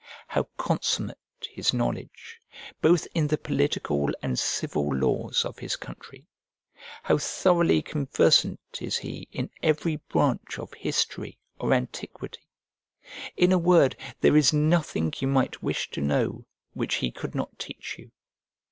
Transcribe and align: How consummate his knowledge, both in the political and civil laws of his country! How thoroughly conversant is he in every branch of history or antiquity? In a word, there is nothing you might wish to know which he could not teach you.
How 0.29 0.47
consummate 0.57 1.15
his 1.47 1.75
knowledge, 1.75 2.41
both 2.81 3.07
in 3.13 3.27
the 3.27 3.37
political 3.37 4.09
and 4.23 4.39
civil 4.39 4.87
laws 4.95 5.45
of 5.45 5.59
his 5.59 5.75
country! 5.75 6.25
How 7.03 7.19
thoroughly 7.19 7.83
conversant 7.83 8.59
is 8.81 8.97
he 8.97 9.27
in 9.31 9.51
every 9.61 9.97
branch 9.97 10.57
of 10.57 10.73
history 10.73 11.37
or 11.59 11.71
antiquity? 11.71 12.47
In 13.37 13.51
a 13.51 13.59
word, 13.59 13.95
there 14.21 14.35
is 14.35 14.51
nothing 14.51 15.13
you 15.19 15.27
might 15.27 15.61
wish 15.61 15.91
to 15.91 16.01
know 16.01 16.47
which 16.73 16.95
he 16.95 17.11
could 17.11 17.35
not 17.35 17.59
teach 17.59 17.97
you. 17.99 18.09